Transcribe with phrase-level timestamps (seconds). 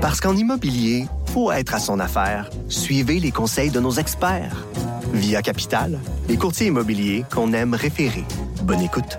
[0.00, 2.48] Parce qu'en immobilier, faut être à son affaire.
[2.70, 4.64] Suivez les conseils de nos experts.
[5.12, 8.24] Via Capital, les courtiers immobiliers qu'on aime référer.
[8.62, 9.18] Bonne écoute.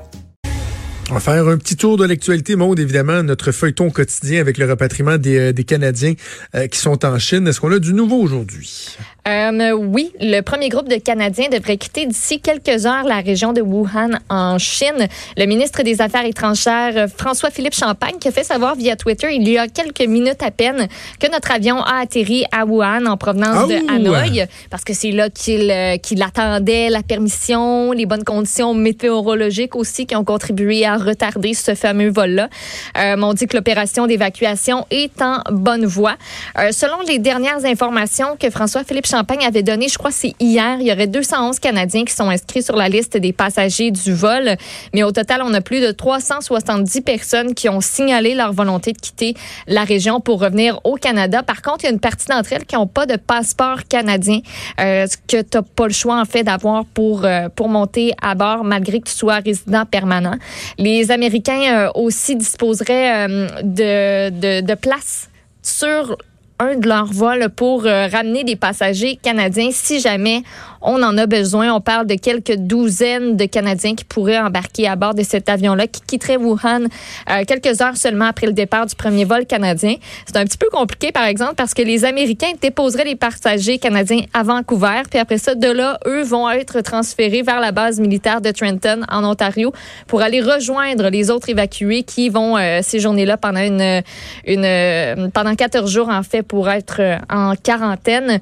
[1.12, 4.66] On va faire un petit tour de l'actualité, monde, évidemment, notre feuilleton quotidien avec le
[4.66, 6.14] repatriement des, euh, des Canadiens
[6.56, 7.48] euh, qui sont en Chine.
[7.48, 8.98] Est-ce qu'on a du nouveau aujourd'hui?
[9.28, 13.62] Euh, oui, le premier groupe de Canadiens devrait quitter d'ici quelques heures la région de
[13.62, 15.08] Wuhan en Chine.
[15.38, 19.60] Le ministre des Affaires étrangères, François-Philippe Champagne, qui a fait savoir via Twitter il y
[19.60, 20.88] a quelques minutes à peine
[21.20, 25.30] que notre avion a atterri à Wuhan en provenance de Hanoï, parce que c'est là
[25.30, 31.54] qu'il qu'il attendait la permission, les bonnes conditions météorologiques aussi qui ont contribué à retarder
[31.54, 32.50] ce fameux vol-là.
[32.98, 36.16] Euh, on dit que l'opération d'évacuation est en bonne voie.
[36.58, 40.88] Euh, selon les dernières informations que François-Philippe Champagne avait données, je crois c'est hier, il
[40.88, 44.56] y aurait 211 Canadiens qui sont inscrits sur la liste des passagers du vol.
[44.94, 48.98] Mais au total, on a plus de 370 personnes qui ont signalé leur volonté de
[48.98, 49.34] quitter
[49.68, 51.44] la région pour revenir au Canada.
[51.44, 54.40] Par contre, il y a une partie d'entre elles qui n'ont pas de passeport canadien,
[54.80, 58.34] euh, que tu n'as pas le choix en fait d'avoir pour, euh, pour monter à
[58.34, 60.38] bord malgré que tu sois résident permanent.
[60.78, 65.30] Les Américains euh, aussi disposeraient euh, de, de, de places
[65.62, 66.16] sur
[66.62, 70.44] un de leurs vols pour euh, ramener des passagers canadiens si jamais
[70.82, 71.74] on en a besoin.
[71.74, 75.88] On parle de quelques douzaines de Canadiens qui pourraient embarquer à bord de cet avion-là
[75.88, 76.86] qui quitterait Wuhan
[77.30, 79.96] euh, quelques heures seulement après le départ du premier vol canadien.
[80.26, 84.22] C'est un petit peu compliqué, par exemple, parce que les Américains déposeraient les passagers canadiens
[84.34, 88.42] à Vancouver, puis après ça, de là, eux vont être transférés vers la base militaire
[88.42, 89.72] de Trenton, en Ontario,
[90.08, 94.02] pour aller rejoindre les autres évacués qui vont euh, séjourner là pendant une,
[94.46, 98.40] une pendant 14 jours, en fait, pour être en quarantaine.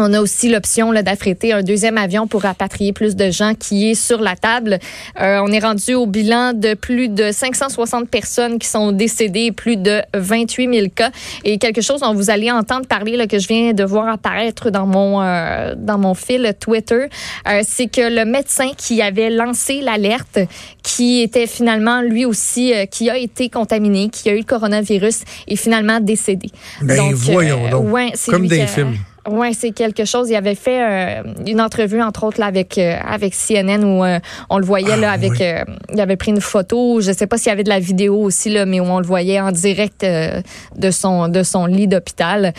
[0.00, 3.94] On a aussi l'option d'affréter un deuxième avion pour rapatrier plus de gens qui est
[3.96, 4.78] sur la table.
[5.20, 9.52] Euh, on est rendu au bilan de plus de 560 personnes qui sont décédées et
[9.52, 11.10] plus de 28 000 cas.
[11.42, 14.70] Et quelque chose dont vous allez entendre parler, là, que je viens de voir apparaître
[14.70, 17.06] dans mon, euh, dans mon fil Twitter,
[17.48, 20.38] euh, c'est que le médecin qui avait lancé l'alerte,
[20.84, 25.22] qui était finalement lui aussi, euh, qui a été contaminé, qui a eu le coronavirus,
[25.48, 26.50] est finalement décédé.
[26.82, 28.96] Ben donc, voyons donc, ouais, comme des films.
[29.30, 30.30] Oui, c'est quelque chose.
[30.30, 34.18] Il avait fait euh, une entrevue, entre autres, là, avec, euh, avec CNN où euh,
[34.50, 35.32] on le voyait là, Ah, avec.
[35.32, 35.74] oui.
[35.92, 37.00] il avait pris une photo.
[37.00, 39.06] Je sais pas s'il y avait de la vidéo aussi, là, mais où on le
[39.06, 42.52] voyait en direct de, son, de son lit d'hôpital.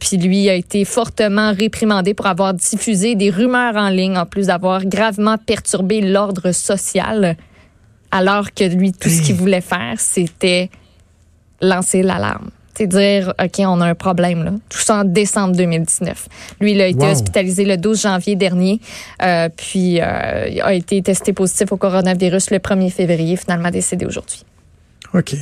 [0.00, 4.48] Puis lui a été fortement réprimandé pour avoir diffusé des rumeurs en ligne, en plus
[4.48, 7.36] d'avoir gravement perturbé l'ordre social.
[8.10, 10.70] Alors que lui, tout ce qu'il voulait faire, c'était
[11.60, 12.50] lancer l'alarme.
[12.76, 14.50] C'est dire, OK, on a un problème, là.
[14.68, 16.28] Tout ça en décembre 2019.
[16.60, 17.12] Lui, il a été Wow.
[17.12, 18.80] hospitalisé le 12 janvier dernier,
[19.22, 24.06] euh, puis euh, il a été testé positif au coronavirus le 1er février, finalement décédé
[24.06, 24.44] aujourd'hui.
[25.14, 25.36] OK.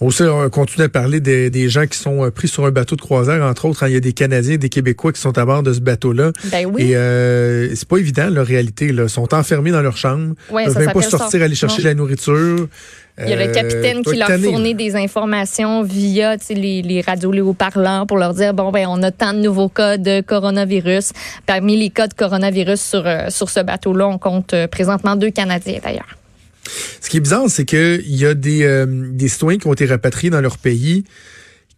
[0.00, 2.70] On aussi, on continue à parler des, des gens qui sont euh, pris sur un
[2.72, 5.20] bateau de croisière, entre autres, hein, il y a des Canadiens et des Québécois qui
[5.20, 6.32] sont à bord de ce bateau-là.
[6.50, 6.90] Ben oui.
[6.90, 8.92] Et euh, c'est pas évident, la réalité.
[8.92, 9.04] Là.
[9.04, 10.34] Ils sont enfermés dans leur chambre.
[10.50, 11.82] Ouais, Ils peuvent ça même pas sortir aller chercher Non.
[11.84, 12.68] de la nourriture.
[13.18, 17.32] Il y a le Euh, capitaine qui leur fournit des informations via les, les radios
[17.32, 21.12] les haut-parlants pour leur dire bon ben on a tant de nouveaux cas de coronavirus.
[21.46, 26.18] Parmi les cas de coronavirus sur sur ce bateau-là, on compte présentement deux Canadiens d'ailleurs.
[27.00, 29.86] Ce qui est bizarre, c'est qu'il y a des, euh, des citoyens qui ont été
[29.86, 31.04] rapatriés dans leur pays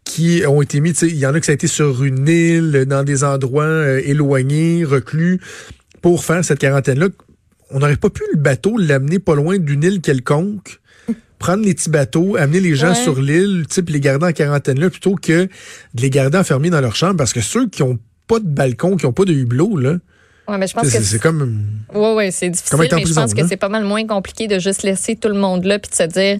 [0.04, 2.86] qui ont été mis, il y en a qui ça a été sur une île,
[2.88, 5.38] dans des endroits euh, éloignés, reclus,
[6.00, 7.08] pour faire cette quarantaine-là.
[7.70, 10.80] On n'aurait pas pu le bateau l'amener pas loin d'une île quelconque,
[11.38, 12.94] prendre les petits bateaux, amener les gens Ouais.
[12.94, 16.80] sur l'île, puis les garder en quarantaine là, plutôt que de les garder enfermés dans
[16.80, 19.76] leur chambre, parce que ceux qui ont pas de balcon, qui ont pas de hublot,
[19.76, 19.98] là,
[20.48, 21.62] Ouais, mais je pense que c'est comme...
[21.94, 25.14] Oui, oui, c'est difficile, je pense que c'est pas mal moins compliqué de juste laisser
[25.16, 26.38] tout le monde là puis de se dire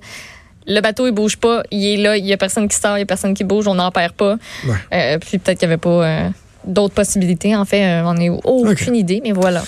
[0.69, 3.00] le bateau il bouge pas, il est là, il y a personne qui sort, il
[3.00, 4.36] y a personne qui bouge, on n'en perd pas.
[4.66, 4.74] Ouais.
[4.92, 6.28] Euh, puis peut-être qu'il y avait pas euh,
[6.64, 7.56] d'autres possibilités.
[7.56, 9.64] En fait, euh, on n'a aucune idée, mais voilà.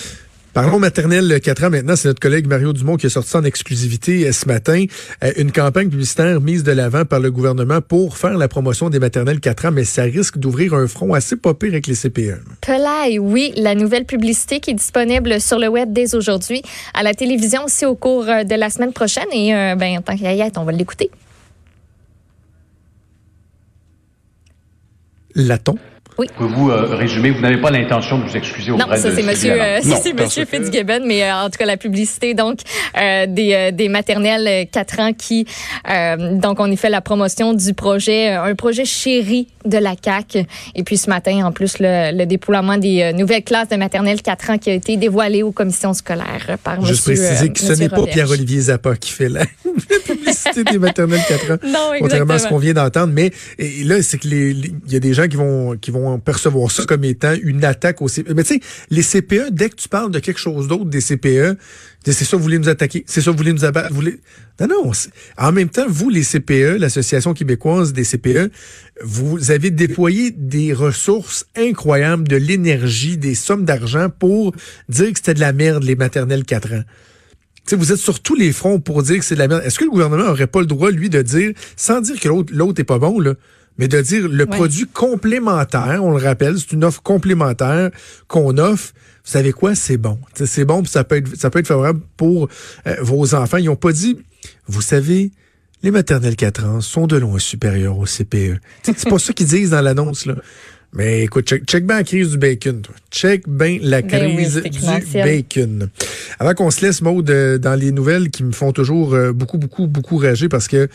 [0.53, 1.95] Parlons maternelle 4 ans maintenant.
[1.95, 4.83] C'est notre collègue Mario Dumont qui a sorti en exclusivité euh, ce matin.
[5.23, 8.99] Euh, une campagne publicitaire mise de l'avant par le gouvernement pour faire la promotion des
[8.99, 12.01] maternelles 4 ans, mais ça risque d'ouvrir un front assez pas pire avec les.
[12.01, 12.41] CPE.
[12.61, 16.61] Pelay, oui, la nouvelle publicité qui est disponible sur le web dès aujourd'hui,
[16.93, 19.27] à la télévision aussi au cours euh, de la semaine prochaine.
[19.31, 21.11] Et euh, ben, en tant être, on va l'écouter.
[25.35, 25.77] Laton.
[26.21, 26.27] Oui.
[26.37, 27.31] Pouvez-vous euh, résumer?
[27.31, 29.95] Vous n'avez pas l'intention de vous excuser auprès non, ça, de c'est monsieur, euh, Non,
[30.03, 32.59] c'est monsieur que- Fitzgibbon, mais euh, en tout cas, la publicité, donc,
[32.95, 35.47] euh, des, euh, des maternelles euh, 4 ans qui,
[35.89, 40.37] euh, donc, on y fait la promotion du projet, un projet chéri de la CAC.
[40.75, 44.21] Et puis, ce matin, en plus, le, le déploiement des euh, nouvelles classes de maternelle
[44.21, 47.59] 4 ans qui a été dévoilé aux commissions scolaires par Juste monsieur, préciser euh, que
[47.59, 48.05] ce n'est pas.
[48.05, 51.57] Pierre-Olivier Zappa qui fait la, la publicité des maternelles 4 ans.
[51.65, 52.49] Non, Contrairement à ce exactement.
[52.49, 53.13] qu'on vient d'entendre.
[53.13, 56.71] Mais et là, c'est que il y a des gens qui vont, qui vont percevoir
[56.71, 58.33] ça comme étant une attaque au CPE.
[58.35, 58.59] Mais tu sais,
[58.89, 61.57] les CPE, dès que tu parles de quelque chose d'autre des CPE,
[62.03, 63.03] c'est ça, vous voulez nous attaquer.
[63.07, 63.93] C'est ça, vous voulez nous abattre.
[63.93, 64.19] Voulez...
[64.59, 64.91] Non, non.
[65.37, 68.51] En même temps, vous, les CPE, l'Association québécoise des CPE,
[69.03, 74.55] vous avez déployé des ressources incroyables, de l'énergie, des sommes d'argent pour
[74.89, 76.83] dire que c'était de la merde, les maternelles 4 ans.
[77.63, 79.61] Tu sais, vous êtes sur tous les fronts pour dire que c'est de la merde.
[79.63, 82.51] Est-ce que le gouvernement aurait pas le droit, lui, de dire, sans dire que l'autre,
[82.55, 83.35] l'autre est pas bon, là,
[83.81, 84.45] mais de dire le Ouais.
[84.45, 87.89] produit complémentaire, on le rappelle, c'est une offre complémentaire
[88.27, 88.93] qu'on offre.
[89.25, 89.75] Vous savez quoi?
[89.75, 90.19] C'est bon.
[90.35, 92.47] C'est bon, puis ça peut être, ça peut être favorable pour
[92.87, 93.57] euh, vos enfants.
[93.57, 94.17] Ils ont pas dit,
[94.67, 95.31] vous savez,
[95.83, 98.59] les maternelles 4 ans sont de loin supérieures au CPE.
[98.83, 100.35] Tu sais, c'est pas ça qu'ils disent dans l'annonce, là.
[100.93, 102.93] Mais écoute, check, check bien la crise du bacon, toi.
[103.11, 105.89] Check bien la Ben oui, crise du bacon.
[106.37, 109.57] Avant qu'on se laisse, Maude, euh, dans les nouvelles qui me font toujours euh, beaucoup,
[109.57, 110.89] beaucoup, beaucoup rager parce que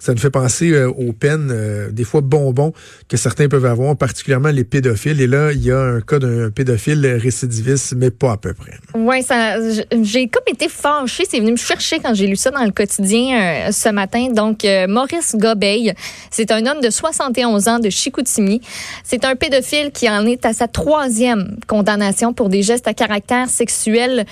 [0.00, 2.72] ça nous fait penser euh, aux peines, euh, des fois bonbons,
[3.08, 5.20] que certains peuvent avoir, particulièrement les pédophiles.
[5.20, 8.72] Et là, il y a un cas d'un pédophile récidiviste, mais pas à peu près.
[9.70, 11.24] J- j'ai comme été fâchée.
[11.30, 14.28] C'est venu me chercher quand j'ai lu ça dans le quotidien euh, ce matin.
[14.32, 15.92] Donc, Maurice Gobeil,
[16.30, 18.60] c'est un homme de 71 ans de Chicoutimi.
[19.04, 23.48] C'est un pédophile qui en est à sa troisième condamnation pour des gestes à caractère
[23.48, 24.24] sexuel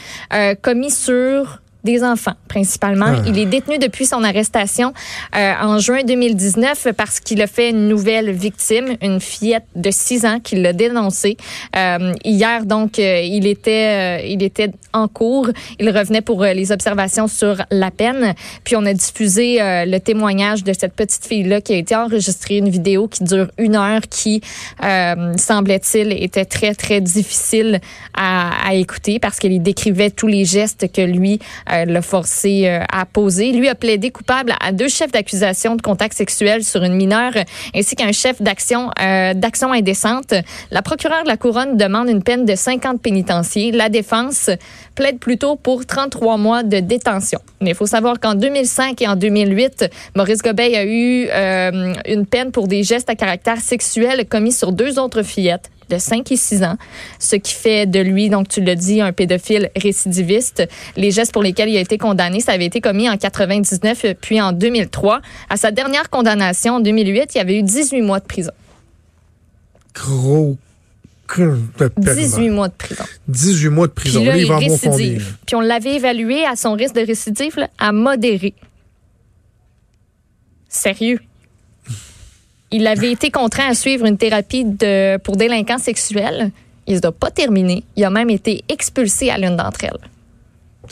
[0.63, 3.07] commis sur des enfants, principalement.
[3.09, 3.23] Ah.
[3.27, 4.93] Il est détenu depuis son arrestation
[5.37, 10.27] euh, en juin 2019 parce qu'il a fait une nouvelle victime, une fillette de 6
[10.27, 11.37] ans qui l'a dénoncé.
[11.77, 15.49] Euh, hier, donc, euh, il était, euh, il était en cours.
[15.79, 18.35] Il revenait pour euh, les observations sur la peine.
[18.65, 22.59] Puis on a diffusé euh, le témoignage de cette petite fille-là qui a été enregistrée,
[22.59, 24.41] une vidéo qui dure une heure, qui,
[24.83, 27.81] euh, semblait-il, était très, très difficile
[28.15, 31.39] à, à écouter parce qu'elle y décrivait tous les gestes que lui
[31.87, 33.53] l'a forcé euh, à poser.
[33.53, 37.33] Lui a plaidé coupable à deux chefs d'accusation de contact sexuel sur une mineure
[37.75, 40.35] ainsi qu'un chef d'action euh, d'action indécente.
[40.71, 43.73] La procureure de la Couronne demande une peine de 50 pénitenciers.
[43.73, 44.51] La défense
[44.95, 47.41] plaide plutôt pour 33 mois de détention.
[47.61, 49.87] Mais il faut savoir qu'en 2005 et en 2008,
[50.17, 54.73] Maurice Gobeil a eu euh, une peine pour des gestes à caractère sexuel commis sur
[54.73, 56.77] deux autres fillettes de 5 et 6 ans,
[57.19, 60.69] ce qui fait de lui, donc tu l'as dit, un pédophile récidiviste.
[60.97, 64.41] Les gestes pour lesquels il a été condamné, ça avait été commis en 99 puis
[64.41, 65.21] en 2003.
[65.51, 68.53] À sa dernière condamnation en 2008, il y avait eu 18 mois de prison.
[69.95, 70.57] Gros.
[71.97, 73.05] 18 mois de prison.
[73.29, 74.21] 18 mois de prison.
[74.21, 75.23] Puis là, il il.
[75.47, 78.55] Puis on l'avait évalué à son risque de récidive là, à modéré.
[80.69, 81.21] Sérieux.
[82.71, 84.67] Il avait été contraint à suivre une thérapie
[85.25, 86.51] pour délinquants sexuels.
[86.87, 87.85] Il ne doit pas terminé.
[87.97, 90.91] Il a même été expulsé à l'une d'entre elles.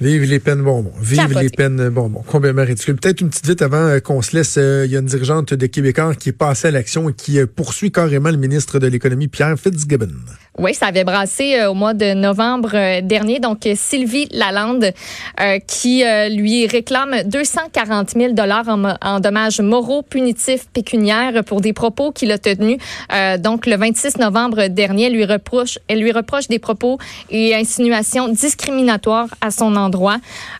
[0.00, 0.92] Vive les peines bonbons.
[1.00, 1.40] Vive Capoté.
[1.42, 2.22] les peines bonbons.
[2.22, 2.94] Complètement ridicule.
[2.96, 4.54] Peut-être une petite vite avant euh, qu'on se laisse.
[4.56, 7.40] euh, Il y a une dirigeante de Québécois qui est passée à l'action et qui
[7.40, 10.08] euh, poursuit carrément le ministre de l'Économie, Pierre Fitzgibbon.
[10.56, 13.38] Oui, ça avait brassé au mois de novembre dernier.
[13.38, 14.92] Donc, Sylvie Lalande,
[15.40, 21.60] euh, qui euh, lui réclame 240 000 dollars en, en dommages moraux, punitifs, pécuniaires pour
[21.60, 22.78] des propos qu'il a tenus.
[23.12, 26.98] Euh, donc, le 26 novembre dernier, elle lui reproche, elle lui reproche des propos
[27.30, 29.87] et insinuations discriminatoires à son endroit.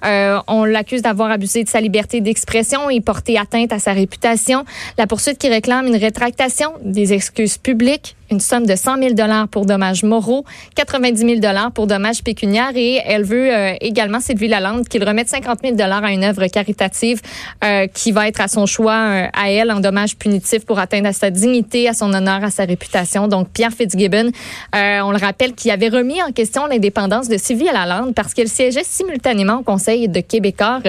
[0.05, 4.65] Euh, on l'accuse d'avoir abusé de sa liberté d'expression et porté atteinte à sa réputation.
[4.97, 9.49] La poursuite qui réclame une rétractation des excuses publiques une somme de 100 000 dollars
[9.49, 10.45] pour dommages moraux,
[10.75, 15.29] 90 000 dollars pour dommages pécuniaires et elle veut euh, également Sylvie Lalande qu'il remette
[15.29, 17.21] 50 000 dollars à une œuvre caritative
[17.65, 21.09] euh, qui va être à son choix euh, à elle en dommages punitifs pour atteindre
[21.09, 23.29] à sa dignité, à son honneur, à sa réputation.
[23.29, 24.31] Donc Pierre Fitzgibbon,
[24.75, 28.85] on le rappelle, qui avait remis en question l'indépendance de Sylvie Lalande parce qu'elle siégeait
[28.85, 30.81] simultanément au Conseil de Québécois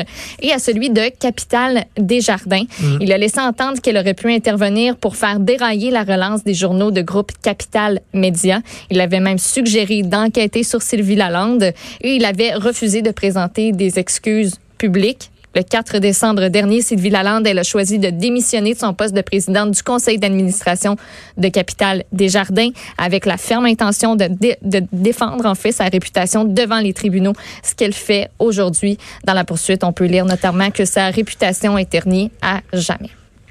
[0.41, 2.63] et à celui de Capital Desjardins.
[2.99, 6.91] Il a laissé entendre qu'elle aurait pu intervenir pour faire dérailler la relance des journaux
[6.91, 7.01] de
[7.41, 8.61] Capital Média.
[8.89, 13.99] Il avait même suggéré d'enquêter sur Sylvie Lalande et il avait refusé de présenter des
[13.99, 15.31] excuses publiques.
[15.55, 19.21] Le 4 décembre dernier, Sylvie Lalande, elle a choisi de démissionner de son poste de
[19.21, 20.95] présidente du conseil d'administration
[21.37, 22.69] de Capital Desjardins
[22.99, 27.33] avec la ferme intention de, de défendre en fait sa réputation devant les tribunaux,
[27.63, 28.99] ce qu'elle fait aujourd'hui.
[29.23, 33.09] Dans la poursuite, on peut lire notamment que sa réputation est ternie à jamais.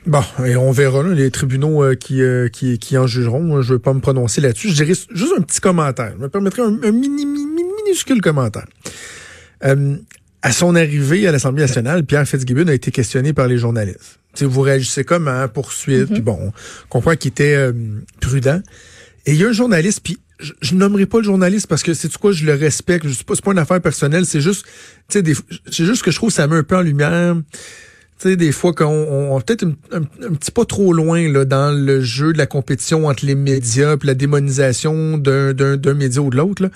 [0.09, 3.61] Bon, et on verra les tribunaux euh, qui, euh, qui, qui en jugeront.
[3.61, 4.71] Je ne vais pas me prononcer là-dessus.
[4.71, 6.15] Je dirais juste un petit commentaire.
[6.17, 8.67] Je me permettrai un, mini, minuscule commentaire.
[9.65, 9.97] Euh,
[10.41, 14.19] à son arrivée à l'Assemblée nationale, Pierre Fitzgibbon a été questionné par les journalistes.
[14.41, 16.13] vous réagissez comme à poursuite, mm-hmm.
[16.13, 16.53] puis bon, on
[16.89, 17.71] comprend qu'il était
[18.21, 18.63] prudent.
[19.27, 21.93] Et il y a un journaliste, puis je, je nommerai pas le journaliste parce que
[21.93, 23.07] c'est quoi, je le respecte.
[23.09, 24.65] C'est pas, pas une affaire personnelle, c'est juste,
[25.11, 27.37] c'est juste que je trouve que ça met un peu en lumière
[28.19, 28.87] tu sais, des fois qu'on
[29.33, 33.25] on, peut-être un, petit pas trop loin là, dans le jeu de la compétition entre
[33.25, 36.69] les médias et la démonisation d'un, d'un, média ou de l'autre.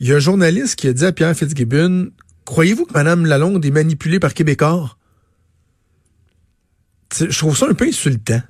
[0.00, 2.10] Il y a un journaliste qui a dit à Pierre Fitzgibbon
[2.44, 4.96] Croyez-vous que Mme Lalonde est manipulée par Québécois?
[7.18, 8.40] je trouve ça un peu insultant.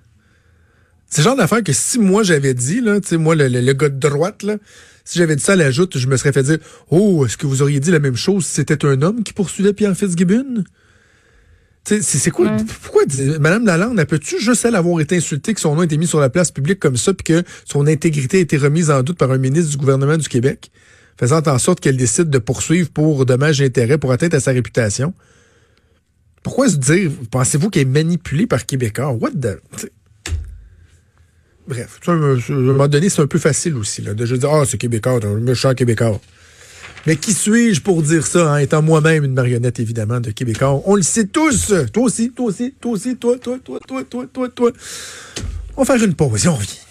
[1.07, 3.99] C'est le genre d'affaire que si moi j'avais dit, là, moi, le, le, gars de
[3.99, 4.57] droite, là,
[5.05, 7.47] si j'avais dit ça à la joute, je me serais fait dire Oh, est-ce que
[7.47, 10.65] vous auriez dit la même chose si c'était un homme qui poursuivait Pierre Fitzgibbon?
[11.85, 12.57] C'est quoi?
[12.83, 13.03] Pourquoi
[13.41, 16.07] Madame Lalande, elle peut-tu juste elle avoir été insultée que son nom a été mis
[16.07, 19.19] sur la place publique comme ça, puis que son intégrité a été remise en doute
[19.19, 20.71] par un ministre du gouvernement du Québec,
[21.19, 24.53] faisant en sorte qu'elle décide de poursuivre pour dommages et intérêts, pour atteindre à sa
[24.53, 25.15] réputation?
[26.43, 29.11] Pourquoi se dire, pensez-vous qu'elle est manipulée par Québécois?
[29.13, 29.61] What the...
[31.67, 34.65] Bref, à un moment donné, c'est un peu facile aussi, là, de juste dire, ah,
[34.67, 36.21] c'est Québécois, un méchant Québécois.
[37.07, 40.83] Mais qui suis-je pour dire ça, hein, étant moi-même une marionnette, évidemment, de Québécois?
[40.85, 41.73] On le sait tous.
[41.93, 44.71] Toi aussi, toi aussi, toi aussi, toi, toi, toi, toi, toi, toi, toi.
[45.77, 46.90] On va faire une pause et on revient.